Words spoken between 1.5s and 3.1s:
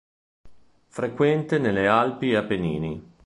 nelle Alpi e Appennini.